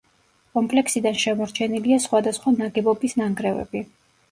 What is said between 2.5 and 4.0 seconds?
ნაგებობის ნანგრევები.